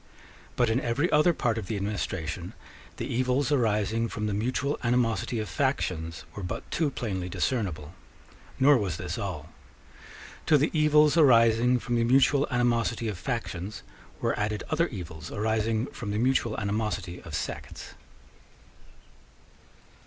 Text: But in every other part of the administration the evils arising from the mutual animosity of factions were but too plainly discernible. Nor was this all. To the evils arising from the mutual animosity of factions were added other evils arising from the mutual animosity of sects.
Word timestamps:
But 0.55 0.71
in 0.71 0.81
every 0.81 1.11
other 1.11 1.31
part 1.31 1.59
of 1.59 1.67
the 1.67 1.75
administration 1.75 2.53
the 2.97 3.05
evils 3.05 3.51
arising 3.51 4.07
from 4.09 4.25
the 4.25 4.33
mutual 4.33 4.79
animosity 4.81 5.37
of 5.37 5.47
factions 5.47 6.25
were 6.35 6.41
but 6.41 6.65
too 6.71 6.89
plainly 6.89 7.29
discernible. 7.29 7.93
Nor 8.59 8.79
was 8.79 8.97
this 8.97 9.19
all. 9.19 9.49
To 10.47 10.57
the 10.57 10.71
evils 10.73 11.17
arising 11.17 11.77
from 11.77 11.97
the 11.97 12.03
mutual 12.03 12.47
animosity 12.49 13.07
of 13.09 13.19
factions 13.19 13.83
were 14.19 14.33
added 14.39 14.63
other 14.71 14.87
evils 14.87 15.31
arising 15.31 15.85
from 15.93 16.09
the 16.09 16.17
mutual 16.17 16.59
animosity 16.59 17.21
of 17.21 17.35
sects. 17.35 17.93